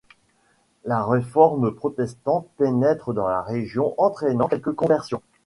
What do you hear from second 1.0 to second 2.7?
réforme protestante